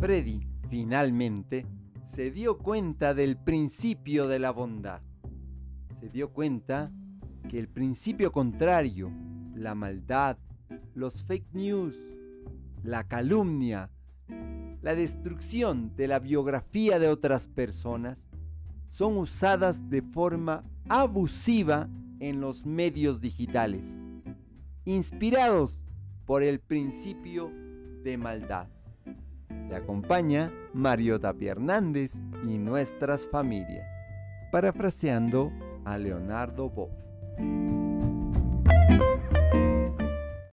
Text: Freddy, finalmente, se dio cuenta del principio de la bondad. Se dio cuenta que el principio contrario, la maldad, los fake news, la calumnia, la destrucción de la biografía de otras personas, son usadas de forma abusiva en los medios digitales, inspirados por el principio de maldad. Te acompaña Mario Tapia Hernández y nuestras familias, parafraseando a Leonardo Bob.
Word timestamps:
Freddy, 0.00 0.40
finalmente, 0.70 1.66
se 2.02 2.30
dio 2.30 2.56
cuenta 2.56 3.12
del 3.12 3.36
principio 3.36 4.28
de 4.28 4.38
la 4.38 4.50
bondad. 4.50 5.02
Se 6.00 6.08
dio 6.08 6.32
cuenta 6.32 6.90
que 7.50 7.58
el 7.58 7.68
principio 7.68 8.32
contrario, 8.32 9.12
la 9.54 9.74
maldad, 9.74 10.38
los 10.94 11.22
fake 11.24 11.52
news, 11.52 11.94
la 12.82 13.06
calumnia, 13.06 13.90
la 14.80 14.94
destrucción 14.94 15.94
de 15.96 16.08
la 16.08 16.18
biografía 16.18 16.98
de 16.98 17.08
otras 17.08 17.46
personas, 17.48 18.26
son 18.88 19.18
usadas 19.18 19.90
de 19.90 20.00
forma 20.00 20.64
abusiva 20.88 21.90
en 22.20 22.40
los 22.40 22.64
medios 22.64 23.20
digitales, 23.20 23.94
inspirados 24.86 25.82
por 26.24 26.42
el 26.42 26.58
principio 26.58 27.52
de 28.02 28.16
maldad. 28.16 28.66
Te 29.70 29.76
acompaña 29.76 30.52
Mario 30.74 31.20
Tapia 31.20 31.52
Hernández 31.52 32.20
y 32.42 32.58
nuestras 32.58 33.28
familias, 33.28 33.86
parafraseando 34.50 35.52
a 35.84 35.96
Leonardo 35.96 36.68
Bob. 36.68 36.90